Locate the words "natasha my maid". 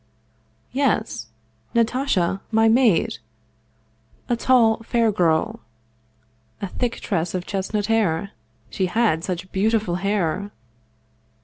1.75-3.19